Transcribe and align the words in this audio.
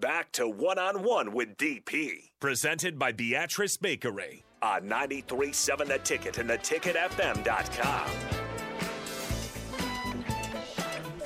Back 0.00 0.30
to 0.32 0.46
one 0.48 0.78
on 0.78 1.02
one 1.02 1.32
with 1.32 1.56
DP. 1.56 2.30
Presented 2.38 3.00
by 3.00 3.10
Beatrice 3.10 3.76
Bakery 3.76 4.44
on 4.62 4.86
937 4.86 5.88
The 5.88 5.98
Ticket 5.98 6.38
and 6.38 6.48
theticketfm.com. 6.48 8.08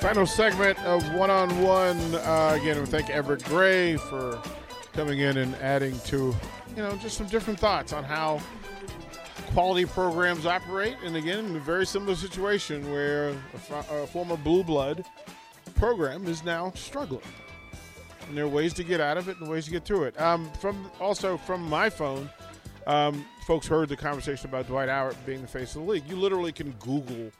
Final 0.00 0.24
segment 0.24 0.82
of 0.86 1.06
one 1.12 1.28
on 1.28 1.60
one. 1.60 1.98
Again, 2.14 2.80
we 2.80 2.86
thank 2.86 3.10
Everett 3.10 3.44
Gray 3.44 3.98
for 3.98 4.40
coming 4.94 5.18
in 5.18 5.36
and 5.36 5.54
adding 5.56 5.98
to, 6.06 6.34
you 6.74 6.82
know, 6.82 6.96
just 6.96 7.18
some 7.18 7.26
different 7.26 7.60
thoughts 7.60 7.92
on 7.92 8.04
how 8.04 8.40
quality 9.52 9.84
programs 9.84 10.46
operate. 10.46 10.96
And 11.04 11.14
again, 11.14 11.44
in 11.44 11.56
a 11.56 11.60
very 11.60 11.84
similar 11.84 12.14
situation 12.14 12.90
where 12.90 13.28
a, 13.28 13.74
a 13.96 14.06
former 14.06 14.38
blue 14.38 14.64
blood 14.64 15.04
program 15.74 16.26
is 16.26 16.42
now 16.42 16.72
struggling. 16.74 17.20
And 18.28 18.36
there 18.36 18.44
are 18.44 18.48
ways 18.48 18.72
to 18.74 18.84
get 18.84 19.00
out 19.00 19.16
of 19.16 19.28
it 19.28 19.38
and 19.40 19.48
ways 19.48 19.66
to 19.66 19.70
get 19.70 19.84
through 19.84 20.04
it. 20.04 20.20
Um, 20.20 20.50
from 20.60 20.90
also 21.00 21.36
from 21.36 21.62
my 21.62 21.90
phone, 21.90 22.30
um, 22.86 23.24
folks 23.46 23.66
heard 23.66 23.88
the 23.88 23.96
conversation 23.96 24.48
about 24.48 24.66
Dwight 24.66 24.88
Howard 24.88 25.16
being 25.26 25.42
the 25.42 25.48
face 25.48 25.74
of 25.74 25.84
the 25.84 25.90
league. 25.90 26.04
You 26.08 26.16
literally 26.16 26.52
can 26.52 26.72
Google 26.80 27.30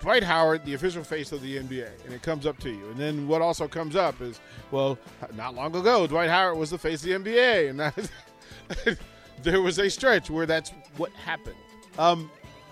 Dwight 0.00 0.22
Howard, 0.22 0.64
the 0.64 0.74
official 0.74 1.04
face 1.04 1.30
of 1.30 1.42
the 1.42 1.58
NBA, 1.58 2.04
and 2.04 2.14
it 2.14 2.22
comes 2.22 2.46
up 2.46 2.58
to 2.60 2.70
you. 2.70 2.88
And 2.90 2.96
then 2.96 3.28
what 3.28 3.42
also 3.42 3.68
comes 3.68 3.96
up 3.96 4.20
is, 4.22 4.40
well, 4.70 4.98
not 5.36 5.54
long 5.54 5.76
ago, 5.76 6.06
Dwight 6.06 6.30
Howard 6.30 6.56
was 6.56 6.70
the 6.70 6.78
face 6.78 7.04
of 7.04 7.24
the 7.24 7.30
NBA, 7.30 7.70
and 7.70 7.80
that, 7.80 8.98
there 9.42 9.60
was 9.60 9.78
a 9.78 9.90
stretch 9.90 10.30
where 10.30 10.46
that's 10.46 10.72
what 10.96 11.12
happened. 11.12 11.56
Um, 11.98 12.30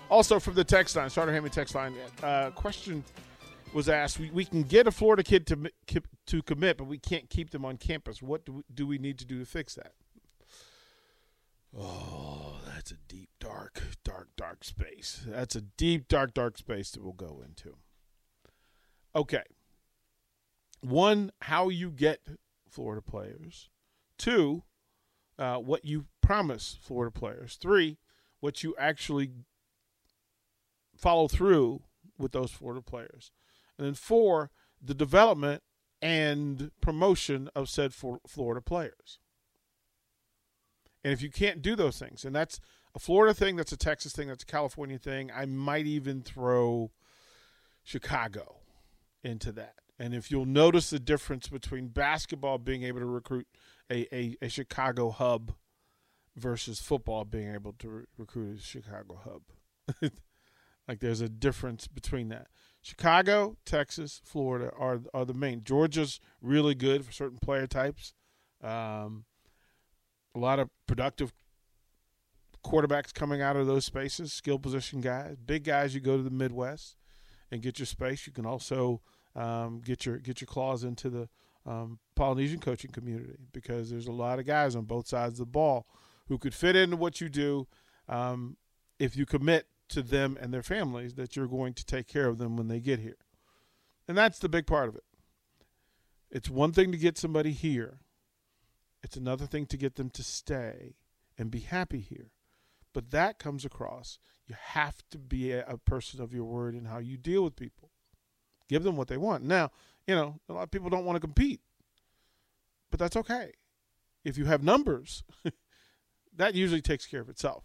also 0.09 0.39
from 0.39 0.55
the 0.55 0.63
text 0.63 0.95
line, 0.95 1.09
Starter 1.09 1.31
Hammond 1.31 1.53
text 1.53 1.75
line, 1.75 1.93
uh, 2.23 2.49
question 2.51 3.03
was 3.73 3.89
asked: 3.89 4.19
we, 4.19 4.31
we, 4.31 4.45
can 4.45 4.63
get 4.63 4.87
a 4.87 4.91
Florida 4.91 5.23
kid 5.23 5.47
to 5.47 5.71
to 6.27 6.41
commit, 6.41 6.77
but 6.77 6.85
we 6.85 6.97
can't 6.97 7.29
keep 7.29 7.51
them 7.51 7.65
on 7.65 7.77
campus. 7.77 8.21
What 8.21 8.45
do 8.45 8.53
we, 8.53 8.63
do 8.73 8.87
we 8.87 8.97
need 8.97 9.17
to 9.19 9.25
do 9.25 9.39
to 9.39 9.45
fix 9.45 9.75
that? 9.75 9.93
Oh, 11.77 12.57
that's 12.65 12.91
a 12.91 12.97
deep, 13.07 13.29
dark, 13.39 13.81
dark, 14.03 14.29
dark 14.35 14.63
space. 14.63 15.21
That's 15.27 15.55
a 15.55 15.61
deep, 15.61 16.07
dark, 16.07 16.33
dark 16.33 16.57
space 16.57 16.91
that 16.91 17.03
we'll 17.03 17.13
go 17.13 17.43
into. 17.45 17.75
Okay. 19.15 19.43
One, 20.81 21.31
how 21.41 21.69
you 21.69 21.91
get 21.91 22.21
Florida 22.69 23.01
players. 23.01 23.69
Two, 24.17 24.63
uh, 25.37 25.57
what 25.57 25.85
you 25.85 26.05
promise 26.21 26.77
Florida 26.81 27.11
players. 27.11 27.57
Three, 27.61 27.97
what 28.39 28.63
you 28.63 28.75
actually 28.79 29.31
follow 30.97 31.27
through 31.27 31.81
with 32.17 32.31
those 32.31 32.51
Florida 32.51 32.81
players. 32.81 33.31
And 33.79 33.87
then 33.87 33.93
four, 33.93 34.51
the 34.83 34.93
development 34.93 35.63
and 36.01 36.71
promotion 36.81 37.49
of 37.55 37.69
said 37.69 37.93
Florida 37.93 38.61
players. 38.61 39.19
And 41.01 41.13
if 41.13 41.21
you 41.21 41.29
can't 41.29 41.61
do 41.61 41.77
those 41.77 41.97
things, 41.97 42.25
and 42.25 42.35
that's 42.35 42.59
a 42.93 42.99
Florida 42.99 43.33
thing, 43.33 43.55
that's 43.55 43.71
a 43.71 43.77
Texas 43.77 44.11
thing, 44.11 44.27
that's 44.27 44.43
a 44.43 44.47
California 44.47 44.99
thing, 44.99 45.31
I 45.33 45.45
might 45.45 45.85
even 45.85 46.21
throw 46.21 46.91
Chicago 47.83 48.57
into 49.23 49.53
that. 49.53 49.75
And 49.97 50.13
if 50.13 50.29
you'll 50.29 50.45
notice 50.45 50.89
the 50.89 50.99
difference 50.99 51.47
between 51.47 51.87
basketball 51.87 52.57
being 52.57 52.83
able 52.83 52.99
to 52.99 53.05
recruit 53.05 53.47
a, 53.89 54.13
a, 54.13 54.35
a 54.41 54.49
Chicago 54.49 55.09
hub 55.09 55.53
versus 56.35 56.81
football 56.81 57.23
being 57.23 57.53
able 57.53 57.73
to 57.79 57.89
re- 57.89 58.05
recruit 58.17 58.59
a 58.59 58.61
Chicago 58.61 59.21
hub. 59.23 60.11
like 60.89 60.99
there's 61.01 61.21
a 61.21 61.29
difference 61.29 61.87
between 61.87 62.29
that. 62.29 62.47
Chicago, 62.81 63.57
Texas, 63.63 64.21
Florida 64.25 64.71
are 64.75 65.01
are 65.13 65.23
the 65.23 65.35
main. 65.35 65.63
Georgia's 65.63 66.19
really 66.41 66.73
good 66.73 67.05
for 67.05 67.11
certain 67.11 67.37
player 67.37 67.67
types. 67.67 68.15
Um, 68.63 69.25
a 70.33 70.39
lot 70.39 70.57
of 70.57 70.69
productive 70.87 71.31
quarterbacks 72.65 73.13
coming 73.13 73.39
out 73.39 73.55
of 73.55 73.67
those 73.67 73.85
spaces, 73.85 74.33
skill 74.33 74.57
position 74.57 74.99
guys, 74.99 75.35
big 75.45 75.63
guys. 75.63 75.93
You 75.93 76.01
go 76.01 76.17
to 76.17 76.23
the 76.23 76.31
Midwest 76.31 76.95
and 77.51 77.61
get 77.61 77.77
your 77.77 77.85
space. 77.85 78.25
You 78.25 78.33
can 78.33 78.47
also 78.47 79.01
um, 79.35 79.81
get 79.85 80.07
your 80.07 80.17
get 80.17 80.41
your 80.41 80.47
claws 80.47 80.83
into 80.83 81.11
the 81.11 81.29
um, 81.67 81.99
Polynesian 82.15 82.59
coaching 82.59 82.89
community 82.89 83.37
because 83.53 83.91
there's 83.91 84.07
a 84.07 84.11
lot 84.11 84.39
of 84.39 84.47
guys 84.47 84.75
on 84.75 84.85
both 84.85 85.07
sides 85.07 85.33
of 85.33 85.45
the 85.45 85.51
ball 85.51 85.85
who 86.29 86.39
could 86.39 86.55
fit 86.55 86.75
into 86.75 86.97
what 86.97 87.21
you 87.21 87.29
do 87.29 87.67
um, 88.07 88.57
if 88.97 89.15
you 89.15 89.27
commit 89.27 89.67
to 89.89 90.01
them 90.01 90.37
and 90.39 90.53
their 90.53 90.63
families 90.63 91.15
that 91.15 91.35
you're 91.35 91.47
going 91.47 91.73
to 91.73 91.85
take 91.85 92.07
care 92.07 92.27
of 92.27 92.37
them 92.37 92.57
when 92.57 92.67
they 92.67 92.79
get 92.79 92.99
here. 92.99 93.17
And 94.07 94.17
that's 94.17 94.39
the 94.39 94.49
big 94.49 94.65
part 94.65 94.89
of 94.89 94.95
it. 94.95 95.03
It's 96.31 96.49
one 96.49 96.71
thing 96.71 96.91
to 96.91 96.97
get 96.97 97.17
somebody 97.17 97.51
here 97.51 97.99
it's 99.03 99.15
another 99.15 99.45
thing 99.45 99.65
to 99.67 99.77
get 99.77 99.95
them 99.95 100.09
to 100.11 100.23
stay 100.23 100.95
and 101.37 101.51
be 101.51 101.59
happy 101.59 101.99
here. 101.99 102.31
But 102.93 103.11
that 103.11 103.39
comes 103.39 103.65
across. 103.65 104.19
You 104.47 104.55
have 104.57 105.03
to 105.11 105.17
be 105.17 105.51
a, 105.51 105.77
person 105.85 106.21
of 106.21 106.33
your 106.33 106.43
word 106.43 106.75
in 106.75 106.85
how 106.85 106.97
you 106.97 107.17
deal 107.17 107.43
with 107.43 107.55
people. 107.55 107.91
Give 108.67 108.83
them 108.83 108.97
what 108.97 109.07
they 109.07 109.17
want. 109.17 109.43
Now, 109.43 109.71
you 110.07 110.15
know, 110.15 110.39
a 110.49 110.53
lot 110.53 110.63
of 110.63 110.71
people 110.71 110.89
don't 110.89 111.05
want 111.05 111.15
to 111.15 111.21
compete, 111.21 111.61
but 112.89 112.99
that's 112.99 113.15
okay. 113.15 113.51
If 114.23 114.37
you 114.37 114.45
have 114.45 114.63
numbers, 114.63 115.23
that 116.35 116.55
usually 116.55 116.81
takes 116.81 117.05
care 117.05 117.21
of 117.21 117.29
itself. 117.29 117.63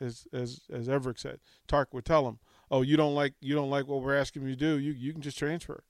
As 0.00 0.26
as 0.32 0.62
as 0.70 0.88
Everett 0.88 1.20
said, 1.20 1.40
Tark 1.68 1.94
would 1.94 2.04
tell 2.04 2.26
him, 2.26 2.38
"Oh, 2.70 2.82
you 2.82 2.96
don't 2.96 3.14
like 3.14 3.34
you 3.40 3.54
don't 3.54 3.70
like 3.70 3.86
what 3.86 4.02
we're 4.02 4.16
asking 4.16 4.42
you 4.42 4.50
to 4.50 4.56
do. 4.56 4.78
You 4.78 4.92
you 4.92 5.12
can 5.12 5.22
just 5.22 5.38
transfer." 5.38 5.84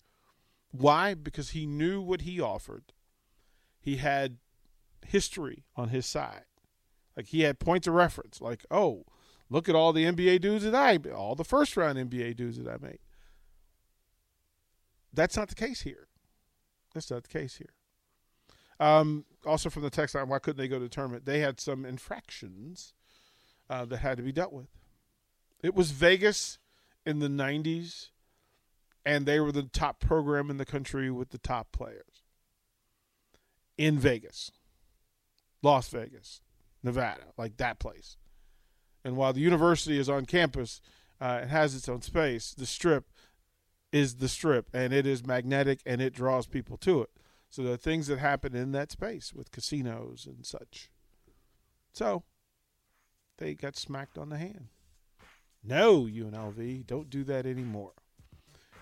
Why? 0.70 1.15
Because 1.15 1.50
he 1.50 1.66
knew 1.66 2.03
what 2.03 2.22
he 2.22 2.41
offered. 2.41 2.93
He 3.81 3.97
had 3.97 4.38
history 5.06 5.64
on 5.76 5.91
his 5.91 6.04
side. 6.04 6.44
Like 7.16 7.26
he 7.26 7.43
had 7.43 7.59
points 7.60 7.87
of 7.87 7.94
reference. 7.94 8.41
Like, 8.41 8.66
oh, 8.70 9.04
look 9.48 9.69
at 9.69 9.76
all 9.76 9.93
the 9.93 10.04
NBA 10.04 10.41
dudes 10.41 10.64
that 10.64 10.75
I, 10.75 10.98
all 11.10 11.34
the 11.34 11.44
first 11.44 11.76
round 11.76 11.98
NBA 11.98 12.37
dudes 12.37 12.59
that 12.59 12.69
I 12.69 12.76
made. 12.84 12.98
That's 15.12 15.37
not 15.37 15.48
the 15.48 15.54
case 15.54 15.82
here. 15.82 16.09
That's 16.93 17.10
not 17.10 17.22
the 17.22 17.28
case 17.28 17.56
here. 17.56 17.75
Um, 18.81 19.25
also 19.47 19.70
from 19.70 19.82
the 19.82 19.91
text 19.91 20.14
line, 20.14 20.28
why 20.28 20.41
couldn't 20.41 20.59
they 20.59 20.69
go 20.69 20.78
to 20.78 20.84
the 20.84 20.88
tournament? 20.88 21.25
They 21.25 21.38
had 21.38 21.60
some 21.60 21.84
infractions 21.84 22.93
uh, 23.69 23.84
that 23.86 23.98
had 23.98 24.16
to 24.16 24.22
be 24.22 24.32
dealt 24.32 24.52
with. 24.52 24.69
It 25.62 25.75
was 25.75 25.91
Vegas 25.91 26.58
in 27.06 27.20
the 27.20 27.28
90s, 27.28 28.10
and 29.04 29.26
they 29.26 29.41
were 29.41 29.52
the 29.52 29.62
top 29.62 30.00
program 30.00 30.50
in 30.50 30.58
the 30.58 30.64
country 30.64 31.10
with 31.10 31.30
the 31.30 31.38
top 31.38 31.72
players 31.72 32.22
in 33.76 33.98
Vegas. 33.98 34.50
Las 35.62 35.88
Vegas, 35.88 36.42
Nevada, 36.82 37.25
like 37.38 37.56
that 37.56 37.78
place. 37.78 38.16
And 39.04 39.16
while 39.16 39.32
the 39.32 39.41
university 39.41 39.98
is 39.98 40.08
on 40.08 40.26
campus, 40.26 40.81
uh, 41.20 41.41
it 41.42 41.48
has 41.48 41.75
its 41.75 41.88
own 41.88 42.02
space. 42.02 42.54
The 42.56 42.66
strip 42.66 43.10
is 43.92 44.16
the 44.16 44.28
strip, 44.28 44.69
and 44.75 44.92
it 44.92 45.06
is 45.06 45.26
magnetic, 45.26 45.81
and 45.86 46.02
it 46.02 46.14
draws 46.14 46.46
people 46.46 46.76
to 46.78 47.02
it. 47.02 47.10
So 47.48 47.64
are 47.70 47.76
things 47.76 48.08
that 48.08 48.19
happen 48.19 48.56
in 48.56 48.72
that 48.72 48.91
space 48.91 49.32
with 49.32 49.52
casinos 49.52 50.26
and 50.26 50.44
such. 50.44 50.91
So 51.92 52.25
they 53.38 53.54
got 53.54 53.76
smacked 53.76 54.18
on 54.18 54.28
the 54.28 54.38
hand. 54.38 54.68
No, 55.62 56.02
UNLV, 56.02 56.86
don't 56.86 57.10
do 57.10 57.24
that 57.24 57.46
anymore. 57.46 57.92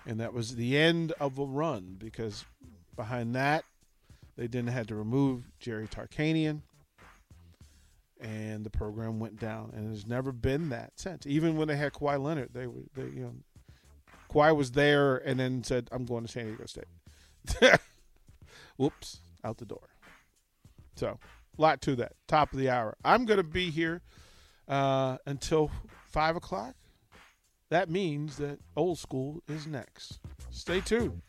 And 0.05 0.19
that 0.19 0.33
was 0.33 0.55
the 0.55 0.77
end 0.77 1.13
of 1.19 1.39
a 1.39 1.45
run 1.45 1.95
because 1.97 2.45
behind 2.95 3.35
that, 3.35 3.63
they 4.35 4.47
then 4.47 4.67
had 4.67 4.87
to 4.89 4.95
remove 4.95 5.49
Jerry 5.59 5.87
Tarkanian 5.87 6.61
and 8.23 8.65
the 8.65 8.69
program 8.69 9.19
went 9.19 9.39
down, 9.39 9.71
and 9.75 9.87
there's 9.87 10.07
never 10.07 10.31
been 10.31 10.69
that 10.69 10.93
since. 10.95 11.27
Even 11.27 11.57
when 11.57 11.67
they 11.67 11.75
had 11.75 11.91
Kawhi 11.91 12.21
Leonard, 12.21 12.49
they 12.53 12.67
were, 12.67 12.83
they, 12.95 13.03
you 13.03 13.21
know, 13.21 13.33
Kawhi 14.31 14.55
was 14.55 14.71
there 14.71 15.17
and 15.17 15.39
then 15.39 15.63
said, 15.63 15.89
"I'm 15.91 16.05
going 16.05 16.25
to 16.25 16.31
San 16.31 16.45
Diego 16.45 16.65
State." 16.65 16.85
Whoops, 18.77 19.19
out 19.43 19.57
the 19.57 19.65
door. 19.65 19.89
So, 20.95 21.19
a 21.57 21.61
lot 21.61 21.81
to 21.81 21.95
that. 21.97 22.13
Top 22.27 22.53
of 22.53 22.59
the 22.59 22.69
hour. 22.69 22.95
I'm 23.03 23.25
going 23.25 23.37
to 23.37 23.43
be 23.43 23.69
here 23.69 24.01
uh, 24.67 25.17
until 25.25 25.71
five 26.09 26.35
o'clock. 26.35 26.75
That 27.69 27.89
means 27.89 28.37
that 28.37 28.59
old 28.75 28.99
school 28.99 29.41
is 29.47 29.65
next. 29.65 30.19
Stay 30.51 30.79
tuned. 30.81 31.21